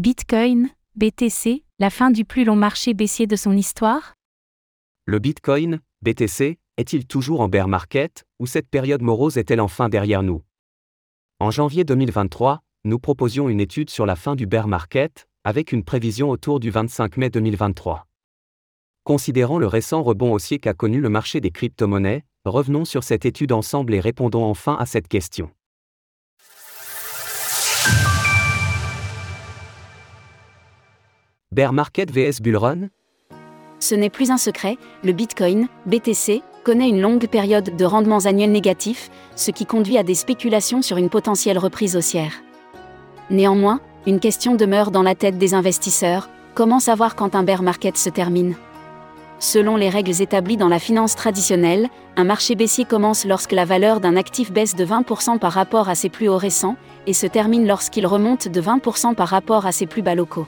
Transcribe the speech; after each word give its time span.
Bitcoin, 0.00 0.70
BTC, 0.94 1.62
la 1.78 1.90
fin 1.90 2.10
du 2.10 2.24
plus 2.24 2.46
long 2.46 2.56
marché 2.56 2.94
baissier 2.94 3.26
de 3.26 3.36
son 3.36 3.54
histoire? 3.54 4.14
Le 5.04 5.18
Bitcoin, 5.18 5.80
BTC, 6.00 6.58
est-il 6.78 7.06
toujours 7.06 7.42
en 7.42 7.50
bear 7.50 7.68
market, 7.68 8.24
ou 8.38 8.46
cette 8.46 8.70
période 8.70 9.02
morose 9.02 9.36
est-elle 9.36 9.60
enfin 9.60 9.90
derrière 9.90 10.22
nous? 10.22 10.40
En 11.38 11.50
janvier 11.50 11.84
2023, 11.84 12.62
nous 12.84 12.98
proposions 12.98 13.50
une 13.50 13.60
étude 13.60 13.90
sur 13.90 14.06
la 14.06 14.16
fin 14.16 14.36
du 14.36 14.46
bear 14.46 14.68
market, 14.68 15.28
avec 15.44 15.70
une 15.70 15.84
prévision 15.84 16.30
autour 16.30 16.60
du 16.60 16.70
25 16.70 17.18
mai 17.18 17.28
2023. 17.28 18.06
Considérant 19.04 19.58
le 19.58 19.66
récent 19.66 20.02
rebond 20.02 20.32
haussier 20.32 20.60
qu'a 20.60 20.72
connu 20.72 21.02
le 21.02 21.10
marché 21.10 21.42
des 21.42 21.50
crypto-monnaies, 21.50 22.24
revenons 22.46 22.86
sur 22.86 23.04
cette 23.04 23.26
étude 23.26 23.52
ensemble 23.52 23.92
et 23.92 24.00
répondons 24.00 24.44
enfin 24.44 24.76
à 24.80 24.86
cette 24.86 25.08
question. 25.08 25.50
Bear 31.52 31.72
Market 31.72 32.12
vs 32.12 32.40
Bullrun? 32.40 32.90
Ce 33.80 33.96
n'est 33.96 34.08
plus 34.08 34.30
un 34.30 34.36
secret, 34.36 34.78
le 35.02 35.10
Bitcoin, 35.10 35.66
BTC, 35.84 36.42
connaît 36.62 36.88
une 36.88 37.00
longue 37.00 37.26
période 37.26 37.74
de 37.76 37.84
rendements 37.84 38.24
annuels 38.26 38.52
négatifs, 38.52 39.10
ce 39.34 39.50
qui 39.50 39.66
conduit 39.66 39.98
à 39.98 40.04
des 40.04 40.14
spéculations 40.14 40.80
sur 40.80 40.96
une 40.96 41.10
potentielle 41.10 41.58
reprise 41.58 41.96
haussière. 41.96 42.34
Néanmoins, 43.30 43.80
une 44.06 44.20
question 44.20 44.54
demeure 44.54 44.92
dans 44.92 45.02
la 45.02 45.16
tête 45.16 45.38
des 45.38 45.52
investisseurs, 45.52 46.30
comment 46.54 46.78
savoir 46.78 47.16
quand 47.16 47.34
un 47.34 47.42
bear 47.42 47.64
market 47.64 47.96
se 47.96 48.10
termine? 48.10 48.54
Selon 49.40 49.74
les 49.74 49.88
règles 49.88 50.22
établies 50.22 50.56
dans 50.56 50.68
la 50.68 50.78
finance 50.78 51.16
traditionnelle, 51.16 51.88
un 52.16 52.24
marché 52.24 52.54
baissier 52.54 52.84
commence 52.84 53.24
lorsque 53.24 53.50
la 53.50 53.64
valeur 53.64 53.98
d'un 53.98 54.14
actif 54.14 54.52
baisse 54.52 54.76
de 54.76 54.86
20% 54.86 55.40
par 55.40 55.50
rapport 55.50 55.88
à 55.88 55.96
ses 55.96 56.10
plus 56.10 56.28
hauts 56.28 56.38
récents, 56.38 56.76
et 57.08 57.12
se 57.12 57.26
termine 57.26 57.66
lorsqu'il 57.66 58.06
remonte 58.06 58.46
de 58.46 58.62
20% 58.62 59.16
par 59.16 59.26
rapport 59.26 59.66
à 59.66 59.72
ses 59.72 59.86
plus 59.86 60.02
bas 60.02 60.14
locaux. 60.14 60.46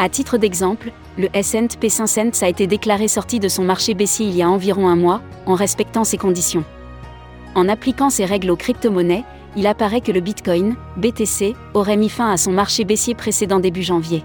À 0.00 0.08
titre 0.08 0.38
d'exemple, 0.38 0.92
le 1.18 1.28
S&P 1.34 1.88
500 1.88 2.42
a 2.42 2.48
été 2.48 2.68
déclaré 2.68 3.08
sorti 3.08 3.40
de 3.40 3.48
son 3.48 3.64
marché 3.64 3.94
baissier 3.94 4.26
il 4.26 4.36
y 4.36 4.42
a 4.42 4.48
environ 4.48 4.86
un 4.86 4.94
mois, 4.94 5.20
en 5.44 5.54
respectant 5.54 6.04
ces 6.04 6.18
conditions. 6.18 6.64
En 7.56 7.68
appliquant 7.68 8.08
ces 8.08 8.24
règles 8.24 8.50
aux 8.52 8.56
crypto-monnaies, 8.56 9.24
il 9.56 9.66
apparaît 9.66 10.00
que 10.00 10.12
le 10.12 10.20
Bitcoin, 10.20 10.76
BTC, 10.98 11.56
aurait 11.74 11.96
mis 11.96 12.10
fin 12.10 12.30
à 12.30 12.36
son 12.36 12.52
marché 12.52 12.84
baissier 12.84 13.16
précédent 13.16 13.58
début 13.58 13.82
janvier. 13.82 14.22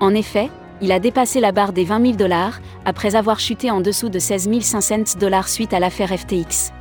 En 0.00 0.14
effet, 0.14 0.50
il 0.82 0.92
a 0.92 0.98
dépassé 0.98 1.40
la 1.40 1.52
barre 1.52 1.72
des 1.72 1.84
20 1.84 2.02
000 2.02 2.16
dollars, 2.16 2.60
après 2.84 3.16
avoir 3.16 3.40
chuté 3.40 3.70
en 3.70 3.80
dessous 3.80 4.10
de 4.10 4.18
16 4.18 4.50
500 4.60 5.18
dollars 5.18 5.48
suite 5.48 5.72
à 5.72 5.80
l'affaire 5.80 6.10
FTX. 6.10 6.72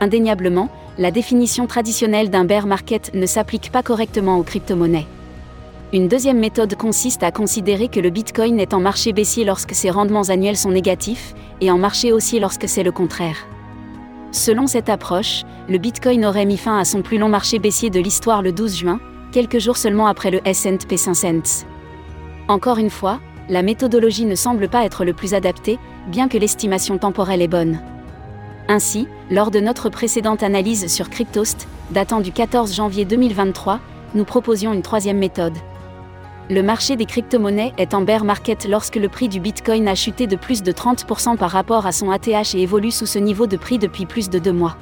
Indéniablement, 0.00 0.68
la 0.98 1.10
définition 1.10 1.66
traditionnelle 1.66 2.28
d'un 2.28 2.44
bear 2.44 2.66
market 2.66 3.14
ne 3.14 3.24
s'applique 3.24 3.72
pas 3.72 3.82
correctement 3.82 4.36
aux 4.36 4.42
crypto-monnaies. 4.42 5.06
Une 5.94 6.08
deuxième 6.08 6.38
méthode 6.38 6.74
consiste 6.74 7.22
à 7.22 7.30
considérer 7.30 7.88
que 7.88 8.00
le 8.00 8.08
Bitcoin 8.08 8.58
est 8.58 8.72
en 8.72 8.80
marché 8.80 9.12
baissier 9.12 9.44
lorsque 9.44 9.74
ses 9.74 9.90
rendements 9.90 10.30
annuels 10.30 10.56
sont 10.56 10.70
négatifs, 10.70 11.34
et 11.60 11.70
en 11.70 11.76
marché 11.76 12.12
haussier 12.12 12.40
lorsque 12.40 12.66
c'est 12.66 12.82
le 12.82 12.92
contraire. 12.92 13.36
Selon 14.30 14.66
cette 14.66 14.88
approche, 14.88 15.42
le 15.68 15.76
Bitcoin 15.76 16.24
aurait 16.24 16.46
mis 16.46 16.56
fin 16.56 16.78
à 16.78 16.86
son 16.86 17.02
plus 17.02 17.18
long 17.18 17.28
marché 17.28 17.58
baissier 17.58 17.90
de 17.90 18.00
l'histoire 18.00 18.40
le 18.40 18.52
12 18.52 18.74
juin, 18.74 19.00
quelques 19.32 19.58
jours 19.58 19.76
seulement 19.76 20.06
après 20.06 20.30
le 20.30 20.40
SP 20.48 20.96
500. 20.96 21.42
Encore 22.48 22.78
une 22.78 22.88
fois, 22.88 23.20
la 23.50 23.60
méthodologie 23.60 24.24
ne 24.24 24.34
semble 24.34 24.70
pas 24.70 24.86
être 24.86 25.04
le 25.04 25.12
plus 25.12 25.34
adapté, 25.34 25.78
bien 26.06 26.28
que 26.28 26.38
l'estimation 26.38 26.96
temporelle 26.96 27.42
est 27.42 27.48
bonne. 27.48 27.82
Ainsi, 28.66 29.08
lors 29.30 29.50
de 29.50 29.60
notre 29.60 29.90
précédente 29.90 30.42
analyse 30.42 30.90
sur 30.90 31.10
Cryptost, 31.10 31.68
datant 31.90 32.22
du 32.22 32.32
14 32.32 32.74
janvier 32.74 33.04
2023, 33.04 33.78
nous 34.14 34.24
proposions 34.24 34.72
une 34.72 34.80
troisième 34.80 35.18
méthode. 35.18 35.52
Le 36.50 36.60
marché 36.60 36.96
des 36.96 37.06
crypto-monnaies 37.06 37.72
est 37.78 37.94
en 37.94 38.02
bear 38.02 38.24
market 38.24 38.66
lorsque 38.68 38.96
le 38.96 39.08
prix 39.08 39.28
du 39.28 39.38
Bitcoin 39.38 39.86
a 39.86 39.94
chuté 39.94 40.26
de 40.26 40.34
plus 40.34 40.62
de 40.62 40.72
30% 40.72 41.36
par 41.36 41.50
rapport 41.50 41.86
à 41.86 41.92
son 41.92 42.10
ATH 42.10 42.54
et 42.54 42.62
évolue 42.62 42.90
sous 42.90 43.06
ce 43.06 43.18
niveau 43.20 43.46
de 43.46 43.56
prix 43.56 43.78
depuis 43.78 44.06
plus 44.06 44.28
de 44.28 44.40
deux 44.40 44.52
mois. 44.52 44.76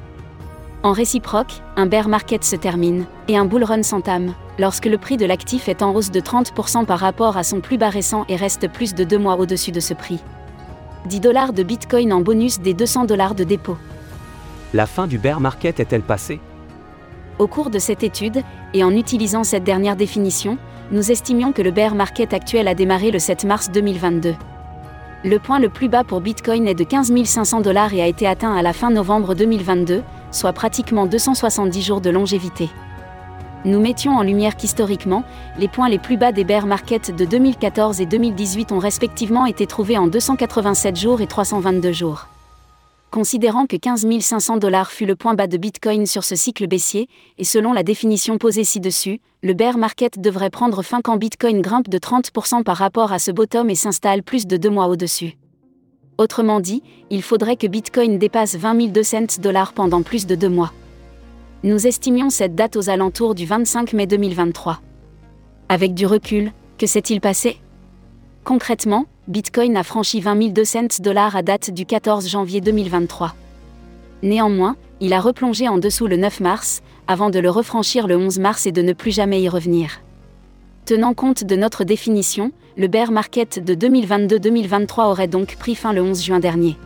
En 0.83 0.93
réciproque, 0.93 1.61
un 1.77 1.85
bear 1.85 2.09
market 2.09 2.43
se 2.45 2.57
termine, 2.57 3.05
et 3.29 3.37
un 3.37 3.45
bull 3.45 3.65
run 3.65 3.83
s'entame, 3.83 4.33
lorsque 4.59 4.87
le 4.87 4.97
prix 4.97 5.19
de 5.19 5.27
l'actif 5.27 5.69
est 5.69 5.83
en 5.83 5.95
hausse 5.95 6.11
de 6.11 6.21
30% 6.21 6.87
par 6.87 6.99
rapport 6.99 7.37
à 7.37 7.43
son 7.43 7.61
plus 7.61 7.77
bas 7.77 7.91
récent 7.91 8.25
et 8.31 8.37
reste 8.37 8.67
plus 8.69 8.95
de 8.95 9.05
deux 9.05 9.19
mois 9.19 9.37
au-dessus 9.37 9.73
de 9.73 9.81
ce 9.81 9.93
prix. 9.93 10.21
10 11.07 11.21
dollars 11.21 11.53
de 11.53 11.63
Bitcoin 11.63 12.15
en 12.15 12.23
bonus 12.23 12.61
des 12.61 12.73
200 12.73 13.05
dollars 13.05 13.35
de 13.35 13.45
dépôt. 13.45 13.77
La 14.73 14.87
fin 14.87 15.07
du 15.07 15.19
bear 15.19 15.41
market 15.41 15.79
est-elle 15.79 16.03
passée? 16.03 16.41
Au 17.41 17.47
cours 17.47 17.71
de 17.71 17.79
cette 17.79 18.03
étude, 18.03 18.43
et 18.75 18.85
en 18.85 18.91
utilisant 18.91 19.45
cette 19.45 19.65
dernière 19.65 19.97
définition, 19.97 20.59
nous 20.93 21.11
estimions 21.11 21.53
que 21.53 21.63
le 21.63 21.71
bear 21.71 21.95
market 21.95 22.35
actuel 22.35 22.69
a 22.69 22.75
démarré 22.75 23.11
le 23.11 23.19
7 23.19 23.47
mars 23.47 23.71
2022. 23.71 24.35
Le 25.25 25.39
point 25.39 25.59
le 25.59 25.71
plus 25.71 25.89
bas 25.89 26.05
pour 26.05 26.21
Bitcoin 26.21 26.69
est 26.69 26.75
de 26.75 26.85
15 26.85 27.11
500 27.25 27.63
dollars 27.63 27.95
et 27.95 28.03
a 28.03 28.07
été 28.07 28.27
atteint 28.27 28.55
à 28.55 28.61
la 28.61 28.75
fin 28.75 28.91
novembre 28.91 29.35
2022, 29.35 30.03
soit 30.31 30.53
pratiquement 30.53 31.07
270 31.07 31.81
jours 31.81 32.03
de 32.03 32.11
longévité. 32.11 32.69
Nous 33.65 33.81
mettions 33.81 34.19
en 34.19 34.23
lumière 34.23 34.55
qu'historiquement, 34.55 35.25
les 35.59 35.69
points 35.69 35.89
les 35.89 35.99
plus 35.99 36.19
bas 36.19 36.33
des 36.33 36.45
bear 36.45 36.67
markets 36.67 37.11
de 37.17 37.25
2014 37.25 38.03
et 38.03 38.07
2018 38.07 38.71
ont 38.71 38.79
respectivement 38.79 39.47
été 39.47 39.67
trouvés 39.67 39.97
en 39.97 40.09
287 40.09 40.95
jours 40.95 41.23
et 41.23 41.27
322 41.27 41.91
jours. 41.91 42.27
Considérant 43.11 43.67
que 43.67 43.75
15 43.75 44.07
500 44.21 44.59
dollars 44.59 44.93
fut 44.93 45.05
le 45.05 45.17
point 45.17 45.35
bas 45.35 45.49
de 45.49 45.57
Bitcoin 45.57 46.07
sur 46.07 46.23
ce 46.23 46.37
cycle 46.37 46.69
baissier, 46.69 47.09
et 47.39 47.45
selon 47.45 47.73
la 47.73 47.83
définition 47.83 48.39
posée 48.39 48.63
ci-dessus, 48.63 49.21
le 49.43 49.53
bear 49.53 49.79
market 49.79 50.21
devrait 50.21 50.51
prendre 50.51 50.83
fin 50.83 51.01
quand 51.03 51.17
Bitcoin 51.17 51.61
grimpe 51.61 51.89
de 51.89 51.99
30% 51.99 52.63
par 52.63 52.77
rapport 52.77 53.11
à 53.11 53.19
ce 53.19 53.33
bottom 53.33 53.69
et 53.69 53.75
s'installe 53.75 54.23
plus 54.23 54.47
de 54.47 54.57
deux 54.57 54.71
mois 54.71 54.87
au-dessus. 54.87 55.37
Autrement 56.19 56.61
dit, 56.61 56.85
il 57.11 57.23
faudrait 57.23 57.57
que 57.57 57.67
Bitcoin 57.67 58.17
dépasse 58.17 58.55
20 58.55 58.93
200 58.93 59.41
dollars 59.41 59.73
pendant 59.73 60.03
plus 60.03 60.27
de 60.27 60.37
deux 60.37 60.49
mois. 60.49 60.73
Nous 61.65 61.89
estimions 61.89 62.31
cette 62.31 62.55
date 62.55 62.77
aux 62.77 62.91
alentours 62.91 63.35
du 63.35 63.45
25 63.45 63.93
mai 63.93 64.07
2023. 64.07 64.81
Avec 65.69 65.95
du 65.95 66.07
recul, 66.07 66.53
que 66.79 66.87
s'est-il 66.87 67.21
passé? 67.21 67.59
Concrètement, 68.45 69.07
Bitcoin 69.29 69.77
a 69.77 69.83
franchi 69.83 70.21
20 70.21 70.53
200 70.53 70.81
dollars 71.01 71.37
à 71.37 71.43
date 71.43 71.71
du 71.71 71.85
14 71.87 72.29
janvier 72.29 72.61
2023. 72.61 73.35
Néanmoins, 74.23 74.77
il 75.01 75.13
a 75.13 75.21
replongé 75.21 75.69
en 75.69 75.79
dessous 75.79 76.07
le 76.07 76.17
9 76.17 76.41
mars, 76.41 76.83
avant 77.07 77.31
de 77.31 77.39
le 77.39 77.51
refranchir 77.51 78.07
le 78.07 78.17
11 78.17 78.39
mars 78.39 78.67
et 78.67 78.73
de 78.73 78.83
ne 78.83 78.93
plus 78.93 79.13
jamais 79.13 79.43
y 79.43 79.49
revenir. 79.49 80.01
Tenant 80.85 81.15
compte 81.15 81.45
de 81.45 81.55
notre 81.55 81.85
définition, 81.85 82.51
le 82.77 82.89
bear 82.89 83.13
market 83.13 83.63
de 83.63 83.75
2022-2023 83.75 85.11
aurait 85.11 85.29
donc 85.29 85.57
pris 85.57 85.75
fin 85.75 85.93
le 85.93 86.03
11 86.03 86.25
juin 86.25 86.41
dernier. 86.41 86.77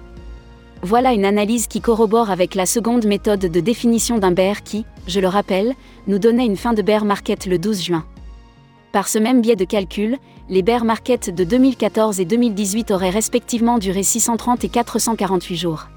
Voilà 0.83 1.13
une 1.13 1.25
analyse 1.25 1.67
qui 1.67 1.81
corrobore 1.81 2.31
avec 2.31 2.55
la 2.55 2.67
seconde 2.67 3.07
méthode 3.07 3.41
de 3.41 3.61
définition 3.61 4.19
d'un 4.19 4.33
bear 4.33 4.63
qui, 4.63 4.85
je 5.07 5.21
le 5.21 5.29
rappelle, 5.29 5.73
nous 6.09 6.19
donnait 6.19 6.45
une 6.45 6.59
fin 6.59 6.75
de 6.75 6.83
bear 6.83 7.05
market 7.05 7.47
le 7.47 7.59
12 7.59 7.83
juin. 7.83 8.05
Par 8.95 9.09
ce 9.09 9.19
même 9.19 9.41
biais 9.41 9.57
de 9.57 9.65
calcul, 9.65 10.19
les 10.49 10.63
bear 10.63 10.85
markets 10.85 11.29
de 11.29 11.43
2014 11.43 12.21
et 12.21 12.25
2018 12.25 12.93
auraient 12.93 13.11
respectivement 13.11 13.79
duré 13.79 14.05
630 14.05 14.63
et 14.63 14.69
448 14.69 15.57
jours. 15.57 15.89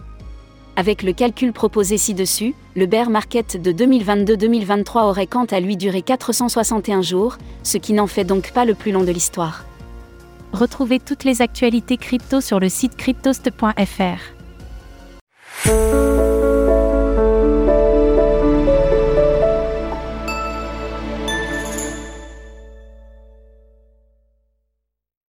Avec 0.75 1.03
le 1.03 1.13
calcul 1.13 1.53
proposé 1.53 1.99
ci-dessus, 1.99 2.55
le 2.75 2.87
bear 2.87 3.11
market 3.11 3.61
de 3.61 3.71
2022-2023 3.71 5.03
aurait 5.03 5.27
quant 5.27 5.45
à 5.45 5.59
lui 5.59 5.77
duré 5.77 6.01
461 6.01 7.03
jours, 7.03 7.37
ce 7.61 7.77
qui 7.77 7.93
n'en 7.93 8.07
fait 8.07 8.23
donc 8.23 8.51
pas 8.51 8.65
le 8.65 8.73
plus 8.73 8.91
long 8.91 9.03
de 9.03 9.11
l'histoire. 9.11 9.63
Retrouvez 10.51 10.99
toutes 10.99 11.23
les 11.23 11.43
actualités 11.43 11.97
crypto 11.97 12.41
sur 12.41 12.59
le 12.59 12.67
site 12.67 12.95
cryptost.fr. 12.95 14.36